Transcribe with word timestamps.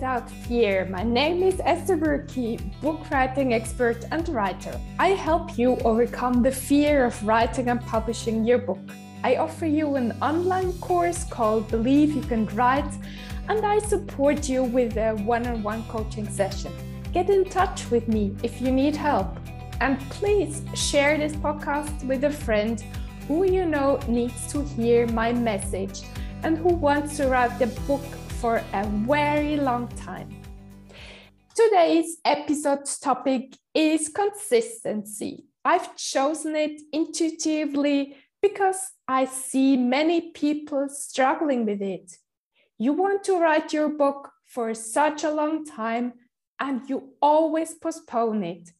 Without 0.00 0.30
Fear. 0.30 0.86
My 0.86 1.02
name 1.02 1.42
is 1.42 1.60
Esther 1.62 1.94
Burki, 1.94 2.58
book 2.80 3.10
writing 3.10 3.52
expert 3.52 4.06
and 4.10 4.26
writer. 4.30 4.80
I 4.98 5.08
help 5.08 5.58
you 5.58 5.76
overcome 5.84 6.42
the 6.42 6.50
fear 6.50 7.04
of 7.04 7.22
writing 7.22 7.68
and 7.68 7.82
publishing 7.82 8.46
your 8.46 8.56
book. 8.56 8.80
I 9.22 9.36
offer 9.36 9.66
you 9.66 9.96
an 9.96 10.12
online 10.22 10.72
course 10.80 11.24
called 11.24 11.68
Believe 11.68 12.16
You 12.16 12.22
Can 12.22 12.46
Write, 12.56 12.90
and 13.50 13.66
I 13.66 13.78
support 13.78 14.48
you 14.48 14.64
with 14.64 14.96
a 14.96 15.16
one 15.16 15.46
on 15.46 15.62
one 15.62 15.84
coaching 15.84 16.26
session. 16.26 16.72
Get 17.12 17.28
in 17.28 17.44
touch 17.44 17.90
with 17.90 18.08
me 18.08 18.34
if 18.42 18.62
you 18.62 18.72
need 18.72 18.96
help. 18.96 19.36
And 19.82 20.00
please 20.08 20.62
share 20.74 21.18
this 21.18 21.34
podcast 21.34 22.06
with 22.06 22.24
a 22.24 22.30
friend 22.30 22.82
who 23.28 23.44
you 23.44 23.66
know 23.66 24.00
needs 24.08 24.50
to 24.52 24.64
hear 24.64 25.06
my 25.08 25.34
message 25.34 26.04
and 26.42 26.56
who 26.56 26.68
wants 26.68 27.18
to 27.18 27.28
write 27.28 27.58
the 27.58 27.66
book 27.86 28.00
for 28.40 28.62
a 28.72 28.86
very 28.86 29.58
long 29.58 29.86
time. 29.88 30.34
Today's 31.54 32.16
episode's 32.24 32.98
topic 32.98 33.54
is 33.74 34.08
consistency. 34.08 35.44
I've 35.62 35.94
chosen 35.94 36.56
it 36.56 36.80
intuitively 36.90 38.16
because 38.40 38.92
I 39.06 39.26
see 39.26 39.76
many 39.76 40.30
people 40.30 40.88
struggling 40.88 41.66
with 41.66 41.82
it. 41.82 42.12
You 42.78 42.94
want 42.94 43.24
to 43.24 43.38
write 43.38 43.74
your 43.74 43.90
book 43.90 44.30
for 44.46 44.72
such 44.72 45.22
a 45.22 45.30
long 45.30 45.66
time 45.66 46.14
and 46.58 46.88
you 46.88 47.12
always 47.20 47.74
postpone 47.74 48.42
it. 48.42 48.70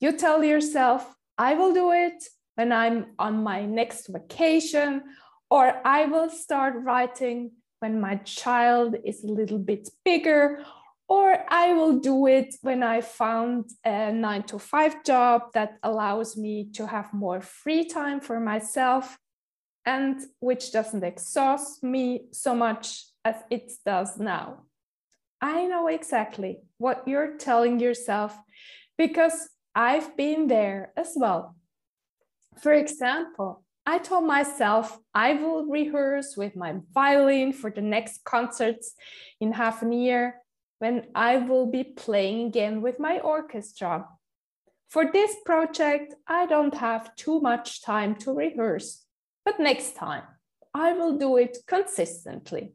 You 0.00 0.16
tell 0.16 0.42
yourself, 0.42 1.14
I 1.36 1.52
will 1.52 1.74
do 1.74 1.92
it 1.92 2.24
when 2.54 2.72
I'm 2.72 3.08
on 3.18 3.42
my 3.42 3.66
next 3.66 4.06
vacation, 4.08 5.02
or 5.50 5.80
I 5.84 6.06
will 6.06 6.30
start 6.30 6.74
writing 6.78 7.50
when 7.80 8.00
my 8.00 8.16
child 8.16 8.96
is 9.04 9.24
a 9.24 9.26
little 9.26 9.58
bit 9.58 9.88
bigger, 10.04 10.62
or 11.08 11.44
I 11.48 11.72
will 11.72 11.98
do 11.98 12.26
it 12.26 12.54
when 12.62 12.82
I 12.82 13.00
found 13.00 13.70
a 13.84 14.12
nine 14.12 14.44
to 14.44 14.58
five 14.58 15.02
job 15.02 15.52
that 15.54 15.78
allows 15.82 16.36
me 16.36 16.70
to 16.74 16.86
have 16.86 17.12
more 17.12 17.40
free 17.40 17.84
time 17.84 18.20
for 18.20 18.38
myself 18.38 19.18
and 19.84 20.20
which 20.38 20.72
doesn't 20.72 21.02
exhaust 21.02 21.82
me 21.82 22.26
so 22.30 22.54
much 22.54 23.06
as 23.24 23.36
it 23.50 23.72
does 23.84 24.18
now. 24.18 24.66
I 25.40 25.66
know 25.66 25.88
exactly 25.88 26.58
what 26.78 27.08
you're 27.08 27.36
telling 27.38 27.80
yourself 27.80 28.36
because 28.98 29.48
I've 29.74 30.16
been 30.16 30.46
there 30.46 30.92
as 30.96 31.14
well. 31.16 31.56
For 32.62 32.72
example, 32.72 33.64
I 33.90 33.98
told 33.98 34.24
myself 34.24 35.00
I 35.12 35.32
will 35.32 35.66
rehearse 35.66 36.36
with 36.36 36.54
my 36.54 36.76
violin 36.94 37.52
for 37.52 37.72
the 37.72 37.82
next 37.82 38.22
concerts 38.22 38.94
in 39.40 39.50
half 39.50 39.82
a 39.82 39.92
year 39.92 40.36
when 40.78 41.08
I 41.12 41.38
will 41.38 41.66
be 41.66 41.82
playing 41.82 42.46
again 42.46 42.82
with 42.82 43.00
my 43.00 43.18
orchestra. 43.18 44.06
For 44.90 45.10
this 45.10 45.34
project, 45.44 46.14
I 46.28 46.46
don't 46.46 46.76
have 46.76 47.16
too 47.16 47.40
much 47.40 47.82
time 47.82 48.14
to 48.22 48.32
rehearse, 48.32 49.06
but 49.44 49.58
next 49.58 49.96
time 49.96 50.22
I 50.72 50.92
will 50.92 51.18
do 51.18 51.36
it 51.36 51.58
consistently. 51.66 52.74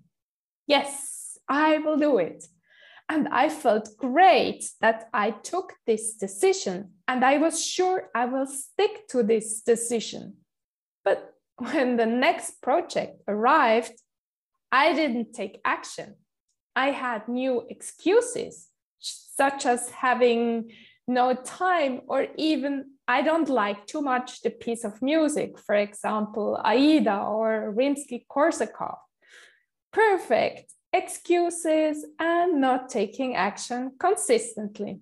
Yes, 0.67 1.37
I 1.47 1.77
will 1.77 1.95
do 1.95 2.17
it. 2.17 2.43
And 3.07 3.29
I 3.29 3.47
felt 3.47 3.95
great 3.95 4.65
that 4.81 5.07
I 5.13 5.31
took 5.31 5.75
this 5.87 6.15
decision 6.15 6.91
and 7.07 7.23
I 7.23 7.37
was 7.37 7.65
sure 7.65 8.09
I 8.13 8.25
will 8.25 8.47
stick 8.47 9.07
to 9.11 9.23
this 9.23 9.61
decision. 9.61 10.44
But 11.05 11.33
when 11.57 11.95
the 11.95 12.05
next 12.05 12.61
project 12.61 13.21
arrived, 13.27 13.93
I 14.71 14.93
didn't 14.93 15.33
take 15.33 15.61
action. 15.63 16.15
I 16.75 16.91
had 16.91 17.29
new 17.29 17.65
excuses, 17.69 18.67
such 18.99 19.65
as 19.65 19.89
having 19.91 20.71
no 21.07 21.33
time, 21.33 22.01
or 22.07 22.27
even 22.35 22.91
I 23.07 23.21
don't 23.21 23.47
like 23.47 23.85
too 23.85 24.01
much 24.01 24.41
the 24.41 24.49
piece 24.49 24.83
of 24.83 25.01
music, 25.01 25.57
for 25.59 25.75
example, 25.75 26.59
Aida 26.63 27.19
or 27.19 27.73
Rimsky 27.77 28.25
Korsakov. 28.29 28.97
Perfect 29.93 30.73
excuses 30.91 32.05
and 32.19 32.59
not 32.59 32.89
taking 32.89 33.35
action 33.35 33.91
consistently. 33.99 34.99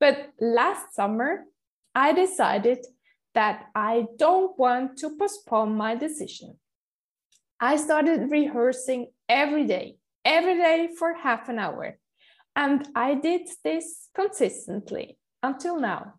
But 0.00 0.32
last 0.40 0.94
summer, 0.94 1.44
I 1.94 2.12
decided 2.12 2.86
that 3.34 3.66
I 3.74 4.06
don't 4.18 4.58
want 4.58 4.98
to 4.98 5.16
postpone 5.16 5.76
my 5.76 5.94
decision. 5.94 6.58
I 7.60 7.76
started 7.76 8.30
rehearsing 8.30 9.08
every 9.28 9.66
day, 9.66 9.96
every 10.24 10.56
day 10.56 10.88
for 10.98 11.14
half 11.14 11.48
an 11.48 11.58
hour. 11.58 11.98
And 12.56 12.88
I 12.94 13.14
did 13.14 13.48
this 13.62 14.08
consistently 14.14 15.18
until 15.42 15.78
now. 15.78 16.14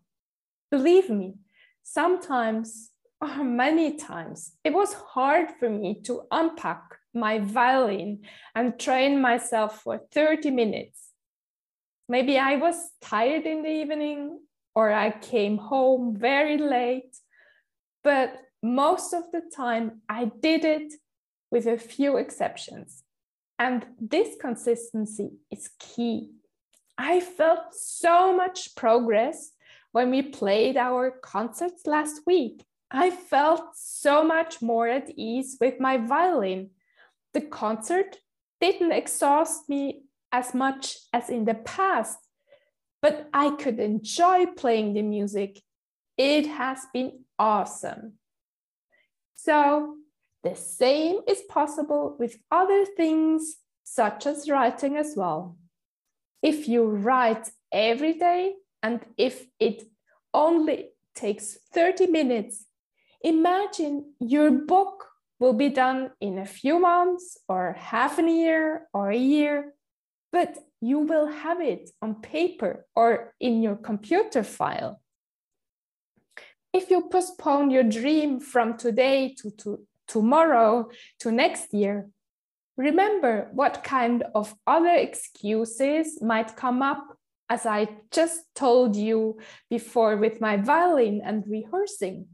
Believe 0.70 1.10
me, 1.10 1.34
sometimes 1.82 2.90
or 3.20 3.44
many 3.44 3.96
times 3.96 4.52
it 4.64 4.72
was 4.72 4.94
hard 4.94 5.52
for 5.58 5.70
me 5.70 6.00
to 6.02 6.22
unpack 6.30 6.82
my 7.14 7.38
violin 7.38 8.20
and 8.54 8.78
train 8.80 9.20
myself 9.20 9.82
for 9.82 10.00
30 10.12 10.50
minutes. 10.50 11.10
Maybe 12.08 12.38
I 12.38 12.56
was 12.56 12.76
tired 13.00 13.44
in 13.46 13.62
the 13.62 13.70
evening 13.70 14.40
or 14.74 14.92
I 14.92 15.10
came 15.10 15.58
home 15.58 16.16
very 16.16 16.58
late, 16.58 17.16
but 18.02 18.38
most 18.62 19.12
of 19.12 19.24
the 19.32 19.42
time 19.54 20.02
I 20.08 20.30
did 20.40 20.64
it 20.64 20.94
with 21.50 21.66
a 21.66 21.76
few 21.76 22.16
exceptions. 22.16 23.02
And 23.58 23.86
this 24.00 24.36
consistency 24.40 25.32
is 25.50 25.70
key. 25.78 26.30
I 26.96 27.20
felt 27.20 27.74
so 27.74 28.36
much 28.36 28.74
progress 28.74 29.52
when 29.92 30.10
we 30.10 30.22
played 30.22 30.76
our 30.76 31.10
concerts 31.10 31.86
last 31.86 32.20
week. 32.26 32.64
I 32.90 33.10
felt 33.10 33.74
so 33.74 34.24
much 34.24 34.62
more 34.62 34.88
at 34.88 35.10
ease 35.16 35.56
with 35.60 35.80
my 35.80 35.98
violin 35.98 36.70
the 37.32 37.40
concert 37.40 38.18
didn't 38.60 38.92
exhaust 38.92 39.68
me 39.68 40.04
as 40.30 40.54
much 40.54 40.96
as 41.12 41.30
in 41.30 41.44
the 41.44 41.54
past, 41.54 42.18
but 43.02 43.28
I 43.34 43.50
could 43.50 43.80
enjoy 43.80 44.46
playing 44.46 44.94
the 44.94 45.02
music. 45.02 45.60
It 46.16 46.46
has 46.46 46.86
been 46.94 47.24
awesome. 47.38 48.14
So, 49.34 49.96
the 50.44 50.54
same 50.54 51.20
is 51.26 51.42
possible 51.48 52.16
with 52.18 52.38
other 52.50 52.84
things, 52.84 53.56
such 53.82 54.26
as 54.26 54.48
writing 54.48 54.96
as 54.96 55.14
well. 55.16 55.56
If 56.42 56.68
you 56.68 56.84
write 56.84 57.50
every 57.72 58.14
day 58.14 58.54
and 58.82 59.04
if 59.16 59.46
it 59.58 59.84
only 60.32 60.90
takes 61.14 61.58
30 61.72 62.06
minutes, 62.06 62.66
imagine 63.20 64.14
your 64.20 64.50
book 64.50 65.08
will 65.38 65.52
be 65.52 65.68
done 65.68 66.10
in 66.20 66.38
a 66.38 66.46
few 66.46 66.78
months 66.78 67.36
or 67.48 67.76
half 67.78 68.18
a 68.18 68.22
year 68.22 68.88
or 68.92 69.10
a 69.10 69.16
year, 69.16 69.74
but 70.32 70.56
you 70.82 70.98
will 70.98 71.28
have 71.28 71.60
it 71.60 71.90
on 72.02 72.16
paper 72.16 72.84
or 72.94 73.32
in 73.40 73.62
your 73.62 73.76
computer 73.76 74.42
file. 74.42 75.00
If 76.74 76.90
you 76.90 77.08
postpone 77.08 77.70
your 77.70 77.84
dream 77.84 78.40
from 78.40 78.76
today 78.76 79.34
to, 79.40 79.50
to 79.62 79.86
tomorrow 80.06 80.90
to 81.20 81.32
next 81.32 81.72
year, 81.72 82.08
remember 82.76 83.48
what 83.52 83.84
kind 83.84 84.24
of 84.34 84.54
other 84.66 84.94
excuses 84.94 86.20
might 86.20 86.56
come 86.56 86.82
up 86.82 87.16
as 87.48 87.64
I 87.64 87.88
just 88.10 88.40
told 88.54 88.96
you 88.96 89.38
before 89.70 90.16
with 90.16 90.40
my 90.40 90.56
violin 90.56 91.22
and 91.24 91.44
rehearsing 91.46 92.26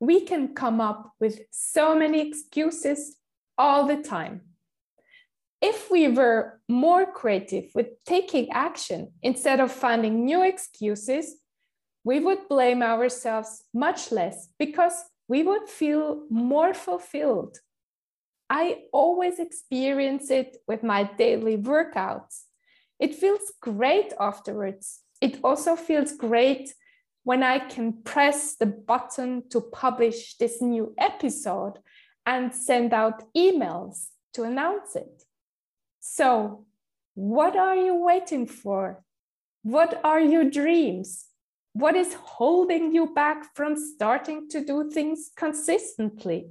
we 0.00 0.20
can 0.20 0.54
come 0.54 0.80
up 0.80 1.12
with 1.20 1.40
so 1.50 1.96
many 1.96 2.26
excuses 2.28 3.16
all 3.56 3.86
the 3.86 3.96
time. 3.96 4.42
If 5.62 5.90
we 5.90 6.08
were 6.08 6.60
more 6.68 7.06
creative 7.06 7.70
with 7.74 7.88
taking 8.04 8.50
action 8.50 9.12
instead 9.22 9.60
of 9.60 9.72
finding 9.72 10.24
new 10.24 10.42
excuses, 10.42 11.36
we 12.04 12.20
would 12.20 12.48
blame 12.48 12.82
ourselves 12.82 13.64
much 13.74 14.12
less 14.12 14.48
because 14.58 14.94
we 15.28 15.42
would 15.42 15.68
feel 15.68 16.24
more 16.30 16.74
fulfilled. 16.74 17.58
I 18.48 18.82
always 18.92 19.40
experience 19.40 20.30
it 20.30 20.58
with 20.68 20.82
my 20.82 21.04
daily 21.18 21.56
workouts. 21.56 22.44
It 23.00 23.14
feels 23.14 23.52
great 23.60 24.12
afterwards. 24.20 25.00
It 25.20 25.40
also 25.42 25.74
feels 25.74 26.12
great 26.12 26.72
when 27.24 27.42
I 27.42 27.58
can 27.58 28.02
press 28.04 28.54
the 28.54 28.66
button 28.66 29.48
to 29.50 29.60
publish 29.60 30.36
this 30.36 30.62
new 30.62 30.94
episode 30.96 31.80
and 32.24 32.54
send 32.54 32.94
out 32.94 33.24
emails 33.34 34.10
to 34.34 34.44
announce 34.44 34.94
it. 34.94 35.25
So, 36.08 36.64
what 37.14 37.56
are 37.56 37.74
you 37.74 37.96
waiting 37.96 38.46
for? 38.46 39.02
What 39.62 40.00
are 40.04 40.20
your 40.20 40.48
dreams? 40.48 41.26
What 41.72 41.96
is 41.96 42.14
holding 42.14 42.94
you 42.94 43.12
back 43.12 43.54
from 43.56 43.76
starting 43.76 44.48
to 44.50 44.64
do 44.64 44.88
things 44.88 45.32
consistently? 45.36 46.50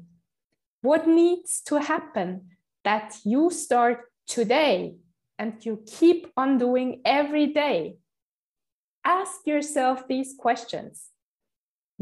What 0.81 1.07
needs 1.07 1.61
to 1.67 1.79
happen 1.79 2.49
that 2.83 3.15
you 3.23 3.49
start 3.49 4.11
today 4.27 4.97
and 5.39 5.65
you 5.65 5.83
keep 5.87 6.27
on 6.35 6.57
doing 6.57 7.01
every 7.05 7.47
day? 7.47 7.95
Ask 9.05 9.47
yourself 9.47 10.05
these 10.07 10.35
questions. 10.37 11.11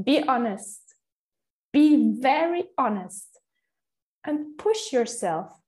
Be 0.03 0.23
honest. 0.23 0.81
Be 1.71 2.19
very 2.19 2.63
honest 2.79 3.39
and 4.25 4.57
push 4.57 4.91
yourself 4.91 5.62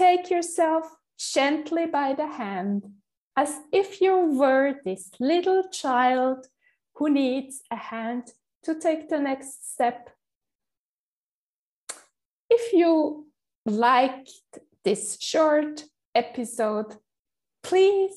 take 0.00 0.30
yourself 0.30 0.86
gently 1.18 1.84
by 1.84 2.14
the 2.14 2.26
hand 2.26 2.86
as 3.36 3.60
if 3.70 4.00
you 4.00 4.16
were 4.40 4.76
this 4.82 5.10
little 5.20 5.68
child 5.68 6.46
who 6.94 7.10
needs 7.10 7.60
a 7.70 7.76
hand 7.76 8.32
to 8.64 8.74
take 8.80 9.10
the 9.10 9.18
next 9.18 9.74
step. 9.74 10.08
If 12.48 12.72
you 12.72 13.26
liked 13.66 14.32
this 14.84 15.18
short 15.20 15.84
episode, 16.14 16.96
please. 17.62 18.16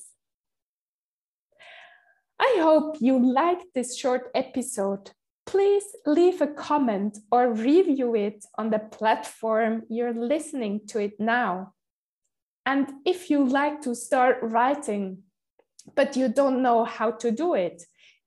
I 2.40 2.60
hope 2.60 2.96
you 3.02 3.20
liked 3.20 3.66
this 3.76 3.98
short 3.98 4.32
episode. 4.34 5.12
Please 5.54 5.86
leave 6.08 6.42
a 6.42 6.48
comment 6.48 7.20
or 7.32 7.54
review 7.54 8.16
it 8.16 8.44
on 8.58 8.72
the 8.72 8.80
platform 8.80 9.84
you're 9.88 10.12
listening 10.12 10.82
to 10.88 10.98
it 10.98 11.20
now. 11.20 11.74
And 12.66 12.92
if 13.06 13.30
you 13.30 13.46
like 13.46 13.80
to 13.82 13.94
start 13.94 14.40
writing, 14.42 15.20
but 15.96 16.18
you 16.18 16.28
don't 16.28 16.64
know 16.64 16.86
how 16.86 17.12
to 17.12 17.30
do 17.30 17.54
it, 17.54 17.84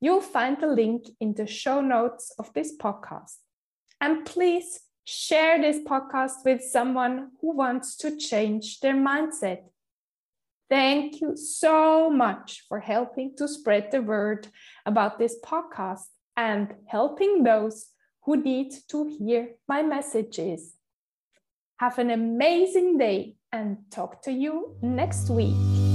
You'll 0.00 0.20
find 0.20 0.60
the 0.60 0.68
link 0.68 1.06
in 1.18 1.34
the 1.34 1.48
show 1.48 1.80
notes 1.80 2.32
of 2.38 2.52
this 2.54 2.76
podcast. 2.76 3.38
And 4.00 4.24
please 4.24 4.80
share 5.04 5.60
this 5.60 5.78
podcast 5.78 6.44
with 6.44 6.62
someone 6.62 7.30
who 7.40 7.56
wants 7.56 7.96
to 7.96 8.16
change 8.16 8.80
their 8.80 8.94
mindset. 8.94 9.62
Thank 10.68 11.20
you 11.20 11.36
so 11.36 12.08
much 12.10 12.64
for 12.68 12.78
helping 12.78 13.34
to 13.36 13.48
spread 13.48 13.90
the 13.90 14.02
word 14.02 14.46
about 14.86 15.18
this 15.18 15.36
podcast 15.44 16.04
and 16.36 16.74
helping 16.86 17.42
those 17.42 17.88
who 18.24 18.36
need 18.36 18.72
to 18.88 19.04
hear 19.18 19.56
my 19.66 19.82
messages. 19.82 20.74
Have 21.78 21.98
an 21.98 22.10
amazing 22.10 22.98
day 22.98 23.36
and 23.52 23.78
talk 23.90 24.22
to 24.22 24.32
you 24.32 24.76
next 24.80 25.28
week. 25.28 25.89